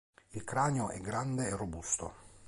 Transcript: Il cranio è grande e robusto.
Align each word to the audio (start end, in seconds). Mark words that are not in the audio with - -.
Il 0.31 0.43
cranio 0.43 0.89
è 0.89 0.99
grande 0.99 1.45
e 1.45 1.55
robusto. 1.55 2.13